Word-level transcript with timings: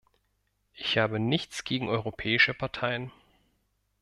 Ich 0.73 0.97
habe 0.97 1.19
nichts 1.19 1.63
gegen 1.63 1.87
europäische 1.87 2.55
Parteien. 2.55 3.11